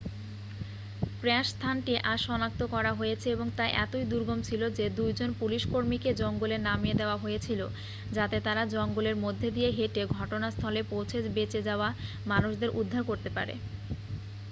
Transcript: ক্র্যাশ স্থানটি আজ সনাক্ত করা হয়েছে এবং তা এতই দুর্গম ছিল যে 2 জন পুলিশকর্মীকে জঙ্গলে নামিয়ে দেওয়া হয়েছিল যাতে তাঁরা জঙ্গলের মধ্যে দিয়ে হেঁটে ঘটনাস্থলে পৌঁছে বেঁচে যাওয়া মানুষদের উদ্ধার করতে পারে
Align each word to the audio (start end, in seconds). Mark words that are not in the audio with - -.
ক্র্যাশ 1.19 1.45
স্থানটি 1.49 1.93
আজ 2.03 2.19
সনাক্ত 2.21 2.61
করা 2.73 2.91
হয়েছে 2.93 3.27
এবং 3.31 3.47
তা 3.57 3.65
এতই 3.83 4.05
দুর্গম 4.11 4.39
ছিল 4.41 4.61
যে 4.77 4.85
2 4.91 5.17
জন 5.19 5.29
পুলিশকর্মীকে 5.39 6.09
জঙ্গলে 6.13 6.57
নামিয়ে 6.67 6.99
দেওয়া 7.01 7.17
হয়েছিল 7.17 7.61
যাতে 8.11 8.37
তাঁরা 8.39 8.63
জঙ্গলের 8.75 9.17
মধ্যে 9.25 9.47
দিয়ে 9.51 9.69
হেঁটে 9.71 10.01
ঘটনাস্থলে 10.17 10.81
পৌঁছে 10.91 11.17
বেঁচে 11.37 11.59
যাওয়া 11.61 11.87
মানুষদের 12.31 12.69
উদ্ধার 12.79 13.03
করতে 13.03 13.29
পারে 13.29 13.53